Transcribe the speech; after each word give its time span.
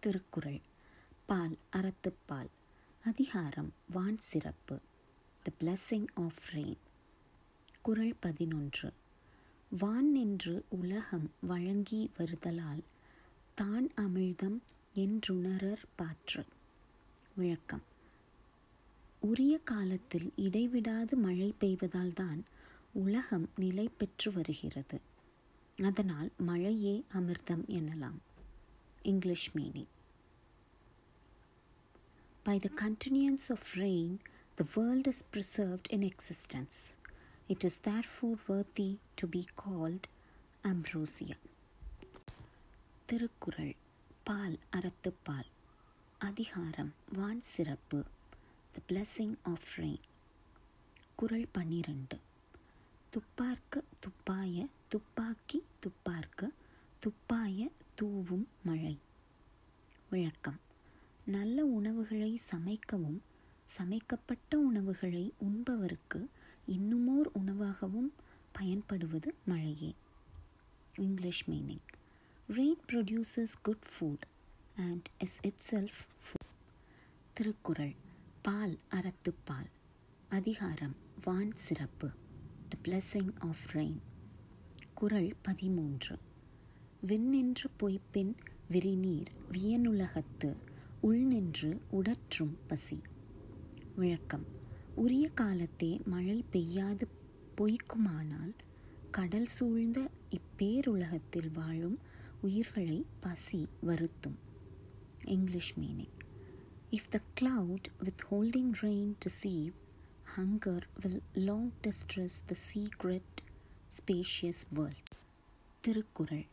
திருக்குறள். 0.00 0.60
பால் 1.26 1.58
அறத்துப்பால் 1.76 2.46
அதிகாரம் 3.04 3.72
வான் 3.90 4.18
சிறப்பு. 4.18 4.80
தி 5.42 5.52
பிளஸ்ஸிங் 5.60 6.06
ஆஃப் 6.14 6.42
ரெயின் 6.52 6.76
குறள் 7.82 8.14
பதினொன்று. 8.20 8.92
வான் 9.78 10.14
என்று 10.14 10.64
உலகம் 10.68 11.32
வழங்கி 11.40 12.10
வருதலால் 12.18 12.82
தான் 13.54 13.90
அமிழ்தம் 13.96 14.58
என்றுணரற் 14.94 15.84
பாற்று. 15.96 16.44
விளக்கம். 17.34 17.82
உரிய 19.20 19.58
காலத்தில் 19.58 20.32
இடைவிடாது 20.36 21.16
மழை 21.16 21.54
பெய்வதால்தான் 21.60 22.42
உலகம் 22.92 23.48
நிலை 23.56 23.90
பெற்று 23.98 24.32
வருகிறது. 24.32 25.00
அதனால் 25.82 26.30
மழையே 26.38 27.04
அமிர்தம் 27.12 27.64
எனலாம். 27.68 28.18
English 29.07 29.49
meaning 29.55 29.91
By 32.45 32.57
the 32.57 32.69
continuance 32.75 33.49
of 33.49 33.61
rain, 33.77 34.19
the 34.57 34.67
world 34.75 35.07
is 35.07 35.21
preserved 35.25 35.87
in 35.89 36.01
existence. 36.03 36.77
It 37.49 37.63
is 37.63 37.77
therefore 37.79 38.37
worthy 38.47 38.91
to 39.17 39.27
be 39.27 39.43
called 39.55 40.03
ambrosia. 40.63 41.35
Thirukkural 43.09 43.73
பால் 44.23 44.57
அறத்துப்பால் 44.71 45.49
அதிகாரம் 46.21 46.91
வான் 47.11 47.41
சிறப்பு 47.45 47.99
தி 48.75 48.81
பிளஸ்ஸிங் 48.87 49.35
ஆஃப் 49.43 49.67
ரெயின் 49.75 50.05
குறள் 51.15 51.47
பன்னிரண்டு 51.51 52.17
துப்பார்க்க 53.13 53.83
துப்பாய 53.99 54.57
துப்பாக்கி 54.89 55.59
துப்பார்க்க 55.85 56.51
துப்பாய 56.99 57.59
தூவும் 58.00 58.48
மழை. 58.64 59.00
விளக்கம் 60.10 60.60
நல்ல 61.24 61.64
உணவுகளை 61.64 62.40
சமைக்கவும் 62.50 63.18
சமைக்கப்பட்ட 63.64 64.58
உணவுகளை 64.58 65.32
உண்பவருக்கு 65.40 66.28
இன்னுமோர் 66.66 67.30
உணவாகவும் 67.32 68.10
பயன்படுவது 68.52 69.34
மழையே. 69.44 69.94
English 70.96 71.50
meaning 71.50 71.86
rain 72.48 72.80
produces 72.92 73.58
good 73.62 73.84
food 73.94 74.24
and 74.76 75.10
is 75.18 75.38
itself 75.70 76.00
food 76.22 76.48
Thirukkural. 77.32 77.94
பால் 78.42 78.78
அறத்துப்பால் 78.90 79.70
அதிகாரம். 80.28 80.96
வான் 81.24 81.56
சிறப்பு. 81.56 82.10
தி 82.68 82.78
பிளஸ்ஸிங் 82.82 83.34
ஆஃப் 83.38 83.66
ரெயின் 83.72 84.00
குறள் 84.94 85.34
பதிமூன்று. 85.42 86.18
விண்ணின்று 87.06 87.64
பொய்ப்பின் 87.80 88.34
விரிநீர் 88.68 89.30
வியனுலகத்து 89.52 90.56
உள்நின்று 91.02 91.80
உடற்றும் 91.92 92.54
பசி. 92.66 93.00
விளக்கம். 93.96 94.46
உரிய 94.94 95.30
காலத்தே 95.40 96.04
மழை 96.04 96.44
பெய்யாது 96.52 97.02
பொய்க்குமானால் 97.56 98.52
கடல் 99.10 99.46
சூழ்ந்த 99.46 100.10
இப்பேருலகத்தில் 100.30 101.52
வாழும் 101.52 101.98
உயிர்களை 102.40 103.06
பசி 103.20 103.68
வருத்தும். 103.86 104.38
English 105.24 105.74
meaning. 105.80 106.16
If 106.90 107.08
the 107.10 107.20
cloud 107.40 107.84
withholding 108.30 108.72
rain 108.80 109.14
deceive 109.42 109.72
hunger 110.36 110.80
will 111.02 111.20
long 111.34 111.70
distress 111.82 112.28
the 112.48 112.56
secret 112.74 113.22
spacious 113.88 114.62
world. 114.74 115.06
Thirukkural. 115.80 116.46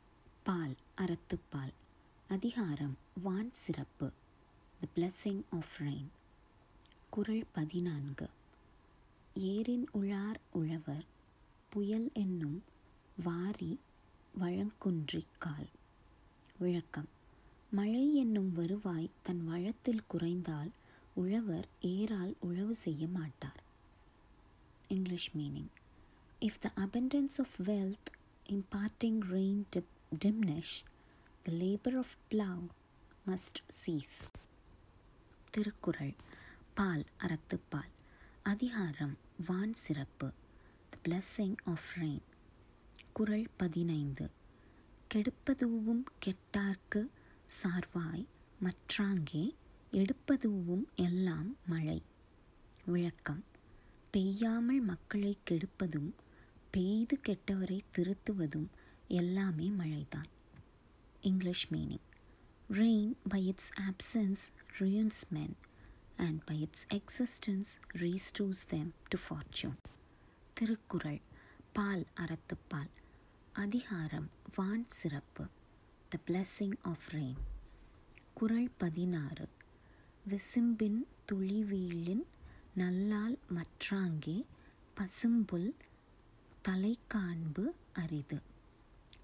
பால் 0.45 0.75
அறத்துப்பால் 0.97 1.73
அதிகாரம் 2.27 2.97
வான் 3.23 3.49
சிறப்பு. 3.51 4.11
தி 4.79 4.87
பிளஸ்ஸிங் 4.95 5.41
ஆஃப் 5.49 5.73
ரெயின் 5.79 6.07
குறள் 7.09 7.45
பதினான்கு. 7.51 8.29
ஏரின் 9.33 9.87
உழார் 9.91 10.39
உழவர் 10.51 11.05
புயல் 11.69 12.09
என்னும் 12.13 12.63
வாரி 13.23 13.79
வழங்குன்றிக்கால் 14.39 15.67
விளக்கம். 16.59 17.09
மழை 17.71 18.15
என்னும் 18.15 18.51
வருவாய் 18.51 19.09
தன் 19.23 19.45
வளத்தில் 19.45 20.03
குறைந்தால் 20.07 20.71
உழவர் 21.13 21.67
ஏரால் 21.81 22.35
உழவு 22.39 22.75
செய்ய 22.75 23.07
மாட்டார். 23.07 23.63
English 24.87 25.31
meaning 25.37 25.71
if 26.41 26.59
the 26.59 26.71
abundance 26.75 27.39
of 27.39 27.67
wealth 27.69 28.13
imparting 28.49 29.19
rain 29.31 29.63
to 29.69 29.81
diminish, 30.25 30.83
the 31.45 31.53
labor 31.53 31.95
of 31.95 32.05
plough 32.31 32.67
must 33.27 33.85
cease. 33.85 34.31
Thirukkural 35.49 36.15
பால் 36.73 37.05
அறத்துப்பால் 37.19 37.93
அதிகாரம் 38.43 39.17
வான் 39.47 39.73
சிறப்பு 39.73 40.31
த 40.89 40.97
பிளஸ்ஸிங் 41.03 41.55
ஆஃப் 41.65 41.89
ரெயின் 41.95 42.21
குரல் 43.13 43.47
பதினைந்து 43.57 44.29
கெடுப்பதூவும் 45.13 46.03
கெட்டார்க்கு 46.25 47.09
சார்வாய் 47.63 48.25
மற்றாங்கே 48.59 49.55
எடுப்பதுவும் 49.91 50.83
எல்லாம் 50.95 51.55
மழை. 51.65 52.03
விளக்கம் 52.85 53.43
பெய்யாமல் 54.11 54.81
மக்களை 54.81 55.37
கெடுப்பதும் 55.49 56.11
பெய்து 56.71 57.19
கெட்டவரை 57.27 57.79
திருத்துவதும் 57.91 58.67
எல்லாமே 59.07 59.69
மழைதான். 59.69 60.29
English 61.21 61.73
meaning 61.73 62.03
rain 62.69 63.15
by 63.29 63.45
its 63.45 63.71
absence 63.79 64.53
ruins 64.79 65.11
men 65.33 65.49
and 66.17 66.49
by 66.49 66.67
its 66.67 66.93
existence 66.93 67.63
restores 67.93 68.67
them 68.69 68.91
to 69.07 69.19
fortune. 69.29 69.75
Thirukkural. 70.53 71.21
பால் 71.73 72.05
அறத்துப்பால் 72.15 72.89
அதிகாரம் 73.53 74.29
வான் 74.55 74.85
சிறப்பு. 74.87 75.47
த 76.09 76.19
பிளஸ்ஸிங் 76.27 76.77
ஆஃப் 76.81 77.03
ரெயின் 77.11 77.37
குறள் 78.33 78.69
பதினாறு. 78.77 79.49
விசும்பின் 80.29 81.05
துளிவீழின் 81.31 82.23
நல்லால் 82.73 83.39
மற்றாங்கே 83.49 84.45
பசும்புல் 84.93 85.73
தலைக்காண்பு 86.67 87.65
அரிது. 87.93 88.53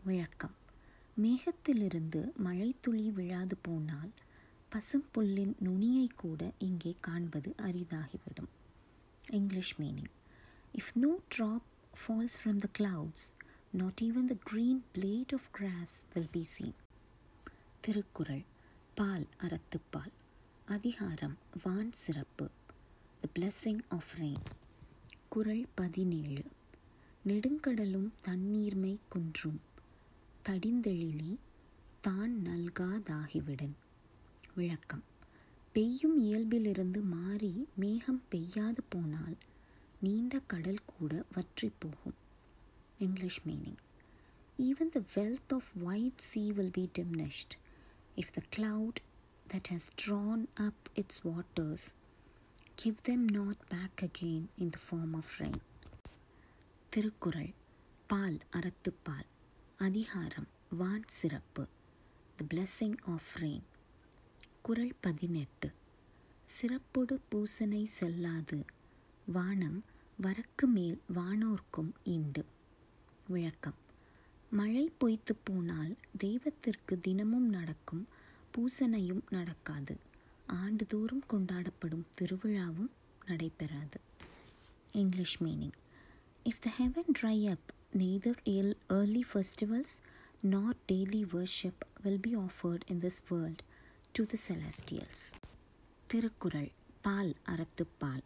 விளக்கம். 0.04 0.56
மேகத்திலிருந்து 1.22 2.36
மழைத்துளி 2.36 3.12
விழாது 3.12 3.58
போனால் 3.62 4.12
பசும்புல்லின் 4.72 5.54
நுனியை 5.60 6.08
கூட 6.16 6.52
இங்கே 6.58 6.96
காண்பது 7.00 7.54
அரிதாகிவிடும். 7.58 8.50
English 9.30 9.82
meaning 9.82 10.12
if 10.74 10.94
no 10.94 11.20
drop 11.38 11.68
falls 11.92 12.38
from 12.44 12.56
the 12.56 12.70
clouds 12.80 13.34
not 13.72 14.00
even 14.04 14.26
the 14.26 14.36
green 14.52 14.82
blade 14.96 15.34
of 15.34 15.52
grass 15.52 16.06
will 16.14 16.28
be 16.32 16.44
seen 16.44 16.74
Thirukkural. 17.80 18.44
பால் 18.96 19.28
அறத்துப்பால் 19.38 20.12
அதிகாரம். 20.66 21.38
வான் 21.64 21.92
சிறப்பு. 21.92 22.50
தி 23.22 23.42
பிளஸ்ஸிங் 23.42 23.80
ஆஃப் 23.90 24.14
ரெயின் 24.20 24.46
குரல் 25.30 25.66
பதினேழு. 25.76 26.44
நெடுங்கடலும் 27.28 28.10
தண்ணீர்மை 28.22 28.98
குன்றும். 29.10 29.70
தடிந்தெழிலி 30.50 31.38
தான் 32.02 32.42
நல்காதாகிவிடன். 32.46 33.76
விளக்கம். 34.56 35.04
பெய்யும் 35.72 36.24
இயல்பிலிருந்து 36.24 37.04
மாறி 37.04 37.68
மேகம் 37.76 38.24
பெய்யாது 38.32 38.78
போனால் 38.90 39.38
நீண்ட 40.00 40.40
கடல் 40.40 40.80
கூட 40.86 41.24
வற்றி 41.36 41.72
போகும். 41.80 42.14
English 43.00 43.42
meaning 43.48 43.78
even 44.60 44.90
the 44.90 45.04
wealth 45.16 45.54
of 45.54 45.64
wide 45.84 46.18
sea 46.18 46.52
will 46.52 46.72
be 46.72 46.90
diminished 47.00 47.58
if 48.16 48.32
the 48.34 48.44
cloud 48.58 49.04
that 49.50 49.64
has 49.70 50.06
drawn 50.06 50.46
up 50.54 50.90
its 50.94 51.28
waters 51.28 51.96
give 52.76 52.96
them 53.02 53.26
not 53.26 53.68
back 53.68 54.10
again 54.12 54.46
in 54.56 54.70
the 54.70 54.80
form 54.92 55.16
of 55.16 55.34
rain. 55.40 55.56
Thirukkural. 56.90 57.54
பால் 58.08 58.40
அறத்துப்பால் 58.52 59.30
அதிகாரம். 59.82 60.48
வான் 60.70 61.04
சிறப்பு. 61.08 61.68
தி 62.36 62.46
blessing 62.46 62.98
of 63.02 63.32
rain 63.36 63.62
குறள் 64.62 64.94
பதினெட்டு. 65.02 65.72
சிறப்பொடு 66.62 67.20
பூசனை 67.30 67.86
செல்லாது. 67.86 68.66
வானம் 69.26 69.84
வரக்கு 70.24 70.66
மேல் 70.66 71.02
வானோர்க்கும் 71.16 71.92
ஈண்டு. 72.04 72.46
விளக்கம். 73.28 73.76
மழை 74.52 74.92
பொய்த்து 74.98 75.36
போனால் 75.44 75.98
தெய்வத்திற்கு 76.18 77.00
தினமும் 77.00 77.50
நடக்கும் 77.50 78.08
பூசனையும் 78.52 79.22
நடக்காது. 79.30 79.98
ஆண்டுதோறும் 80.48 81.24
கொண்டாடப்படும் 81.30 82.04
திருவிழாவும் 82.22 82.90
நடைபெறாது. 83.26 84.00
English 84.92 85.44
meaning 85.44 85.74
if 86.46 86.60
the 86.60 86.72
heaven 86.80 87.12
dry 87.22 87.50
up 87.50 87.80
neither 87.98 88.40
early 88.46 88.74
early 88.88 89.24
festivals 89.34 89.94
nor 90.44 90.70
daily 90.92 91.26
worship 91.34 91.78
will 92.04 92.20
be 92.28 92.36
offered 92.36 92.80
in 92.88 93.02
this 93.02 93.22
world 93.30 93.60
to 94.12 94.24
the 94.24 94.38
celestials. 94.48 95.32
Thirukkural 96.08 96.72
பால் 97.02 97.36
அறத்துப்பால் 97.46 98.24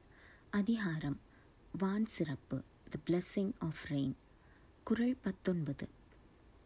அதிகாரம் 0.49 1.19
வான் 1.79 2.05
சிறப்பு 2.05 2.63
த 2.89 2.99
பிளெஸ்ஸிங் 3.07 3.51
ஆஃப் 3.59 3.83
ரெயின் 3.89 4.13
குறள் 4.83 5.15
பத்தொன்பது 5.21 5.87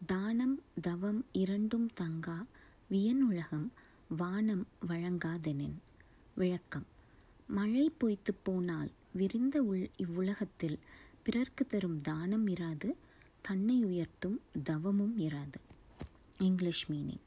தானம் 0.06 0.62
தவம் 0.82 1.26
இரண்டும் 1.32 1.90
தங்கா 1.94 2.46
வியனுலகம் 2.92 3.68
வானம் 4.08 4.68
வழங்காதெனின். 4.88 5.78
விளக்கம் 6.36 6.86
மழை 7.48 7.92
பொய்த்து 7.98 8.36
போனால் 8.44 8.92
விரிந்த 9.12 9.62
உள் 9.62 9.90
இவ்வுலகத்தில் 9.98 10.80
பிறர்க்கு 11.24 11.68
தரும் 11.68 11.98
தானம் 11.98 12.48
இராது 12.48 12.94
தன்னை 13.42 13.86
உயர்த்தும் 13.86 14.42
தவமும் 14.64 15.20
இராது. 15.20 15.60
English 16.38 16.92
meaning 16.92 17.24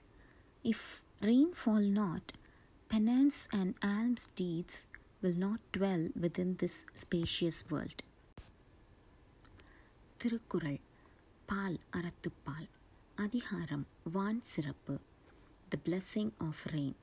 if 0.63 1.01
rain 1.21 1.53
fall 1.65 1.89
not 1.89 2.41
penance 2.91 3.31
and 3.51 3.85
alms 3.85 4.41
deeds 4.41 4.69
will 5.23 5.37
not 5.39 5.57
dwell 5.77 6.11
within 6.21 6.61
this 6.61 6.85
spacious 6.85 7.71
world. 7.71 7.99
Thirukkural. 10.17 10.81
பால் 11.47 11.79
அறத்துப்பால் 11.93 12.69
அதிகாரம் 13.15 13.87
வான் 14.13 14.43
சிறப்பு. 14.43 15.01
த 15.69 15.79
பிளஸ்ஸிங் 15.85 16.33
ஆஃப் 16.39 16.67
ரெயின் 16.67 16.95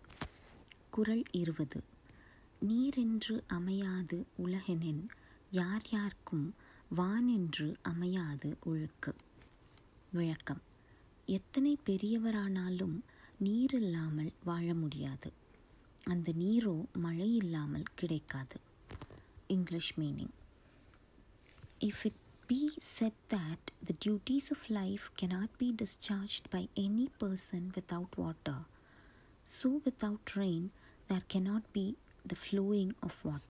குறள் 0.90 1.24
இருபது. 1.32 1.84
நீரென்று 2.68 3.42
அமையாது 3.48 4.26
உலகெனின் 4.46 5.08
யார் 5.52 5.84
யார்க்கும் 5.90 6.56
வானென்று 6.92 7.68
அமையாது 7.82 8.50
ஒழுக்கு 8.66 9.12
விளக்கம் 10.14 10.62
எத்தனை 11.28 11.74
பெரியவரானாலும் 11.86 12.96
நீர் 13.40 13.74
இல்லாமல் 13.74 14.32
வாழ 14.44 14.68
முடியாது 14.74 15.30
அந்த 16.04 16.32
நீரோ 16.38 16.74
மழை 16.98 17.30
இல்லாமல் 17.36 17.92
கிடைக்காது 17.96 18.58
English 19.48 19.92
meaning 20.00 20.34
if 21.82 22.02
it 22.06 22.20
be 22.50 22.60
said 22.90 23.22
that 23.34 23.70
the 23.86 23.96
duties 24.06 24.50
of 24.52 24.68
life 24.72 25.06
cannot 25.22 25.56
be 25.58 25.70
discharge 25.82 26.40
by 26.50 26.64
any 26.78 27.08
person 27.20 27.70
without 27.78 28.18
water 28.18 28.64
so 29.48 29.72
without 29.86 30.34
rain 30.36 30.68
there 31.08 31.28
cannot 31.34 31.70
be 31.72 31.86
the 32.26 32.38
flowing 32.44 32.96
of 33.02 33.22
water 33.22 33.46